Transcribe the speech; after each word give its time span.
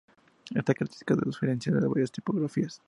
Esta 0.55 0.73
característica 0.73 1.13
los 1.13 1.35
diferencia 1.35 1.69
en 1.71 1.79
varias 1.87 2.11
tipografías. 2.11 2.79